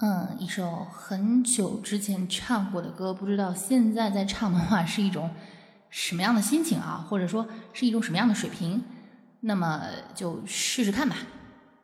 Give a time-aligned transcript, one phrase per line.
[0.00, 5.28] 嗯，一首很久之前唱过的歌，不知道现在在唱的话是一种
[5.90, 8.84] 什么样的心情啊，或者说是一种什么样的水平？
[9.40, 9.82] 那么
[10.14, 11.16] 就试试看吧。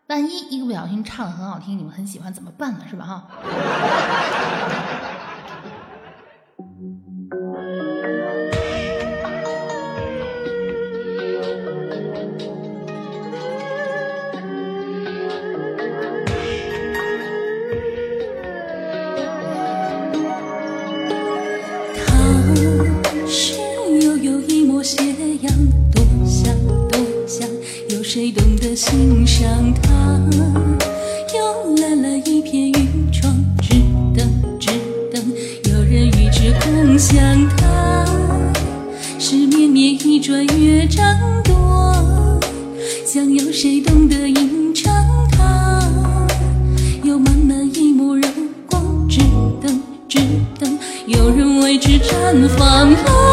[0.06, 2.85] 万一一个不小心唱的很好听，你们很喜欢怎么办呢？
[2.88, 3.04] 是吧？
[3.04, 3.27] 哈。
[25.92, 26.54] 多想
[26.88, 27.48] 多想，
[27.91, 30.20] 有谁懂得欣赏它？
[31.28, 33.74] 慵懒了一片云窗，只
[34.16, 34.28] 等，
[34.59, 34.70] 只
[35.12, 35.23] 等
[35.64, 37.18] 有人与之共享
[37.56, 38.06] 它。
[39.18, 41.04] 是绵绵一转月长
[41.42, 42.38] 多，
[43.06, 44.92] 想有谁懂得吟唱
[45.32, 45.82] 它？
[47.02, 48.28] 有满满一抹柔
[48.66, 49.20] 光，只
[49.62, 50.18] 等，只
[50.59, 53.23] 等有人为之绽放。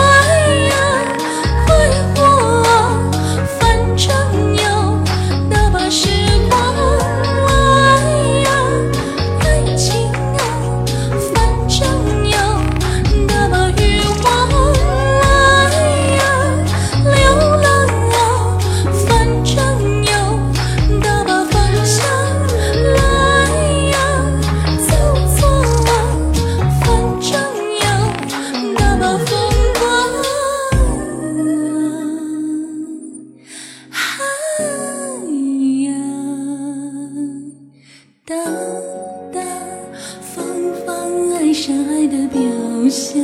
[41.61, 42.41] 深爱的表
[42.89, 43.23] 象，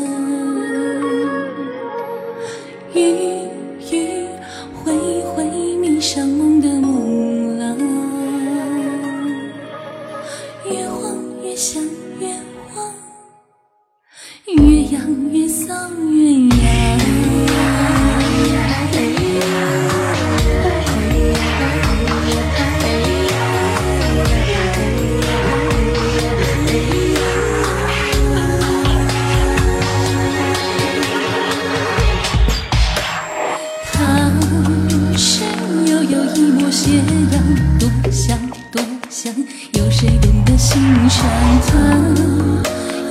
[36.88, 36.94] 斜
[37.34, 37.44] 阳
[37.78, 38.38] 多想
[38.72, 39.34] 多想，
[39.74, 41.25] 有谁懂得欣赏
[41.68, 41.74] 它？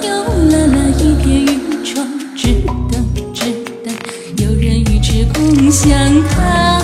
[0.01, 2.55] 慵懒了一片云窗，只
[2.91, 3.05] 等
[3.35, 3.45] 只
[3.85, 3.95] 等
[4.39, 5.95] 有人与之共享
[6.31, 6.81] 它。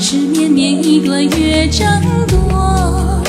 [0.00, 3.22] 是绵绵一段乐章多，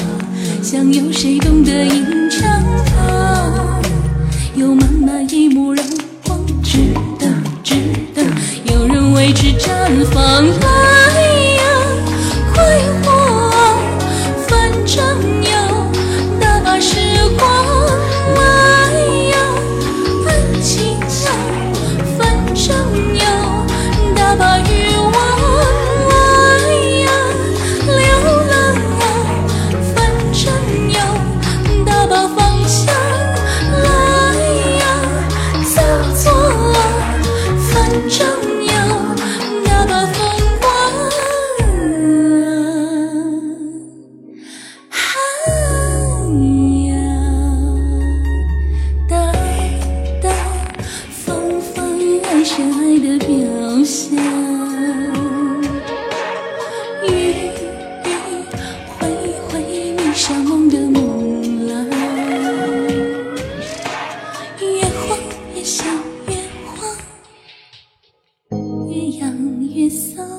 [0.63, 3.79] 想有谁懂得吟唱它？
[4.55, 5.83] 有满满一目柔
[6.25, 6.79] 光，只
[7.19, 7.31] 等
[7.63, 7.75] 只
[8.15, 8.25] 等
[8.65, 10.66] 有人为之绽放。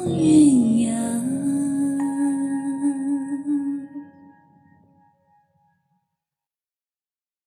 [0.08, 0.77] green.